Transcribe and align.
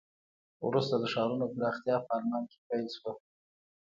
وروسته 0.67 0.95
د 1.01 1.05
ښارونو 1.13 1.45
پراختیا 1.53 1.95
په 2.05 2.09
آلمان 2.17 2.43
کې 2.51 2.57
پیل 2.67 2.87
شوه. 2.95 3.11